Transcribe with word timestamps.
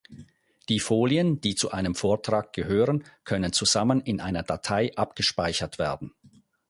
Die 0.67 0.79
Folien, 0.79 1.41
die 1.41 1.53
zu 1.53 1.69
einem 1.69 1.93
Vortrag 1.93 2.53
gehören, 2.53 3.03
können 3.23 3.53
zusammen 3.53 4.01
in 4.01 4.19
einer 4.19 4.41
Datei 4.41 4.91
abgespeichert 4.95 5.77
werden. 5.77 6.15